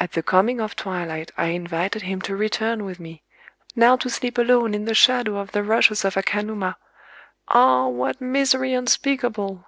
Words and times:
[_"At 0.00 0.10
the 0.10 0.24
coming 0.24 0.60
of 0.60 0.74
twilight 0.74 1.30
I 1.36 1.50
invited 1.50 2.02
him 2.02 2.20
to 2.22 2.34
return 2.34 2.84
with 2.84 2.98
me—! 2.98 3.22
Now 3.76 3.94
to 3.94 4.10
sleep 4.10 4.38
alone 4.38 4.74
in 4.74 4.86
the 4.86 4.92
shadow 4.92 5.36
of 5.38 5.52
the 5.52 5.62
rushes 5.62 6.04
of 6.04 6.16
Akanuma—ah! 6.16 7.86
what 7.86 8.20
misery 8.20 8.72
unspeakable!" 8.74 9.64